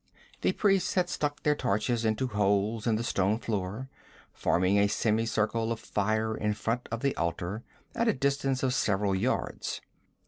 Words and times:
The 0.41 0.53
priests 0.53 0.95
had 0.95 1.09
stuck 1.11 1.43
their 1.43 1.53
torches 1.53 2.05
into 2.05 2.25
holes 2.29 2.87
in 2.87 2.95
the 2.95 3.03
stone 3.03 3.37
floor, 3.37 3.87
forming 4.33 4.79
a 4.79 4.87
semicircle 4.87 5.71
of 5.71 5.79
fire 5.79 6.35
in 6.35 6.55
front 6.55 6.89
of 6.91 7.01
the 7.01 7.15
altar 7.17 7.61
at 7.93 8.07
a 8.07 8.13
distance 8.13 8.63
of 8.63 8.73
several 8.73 9.13
yards. 9.13 9.79